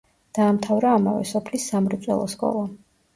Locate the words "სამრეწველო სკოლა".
1.73-2.65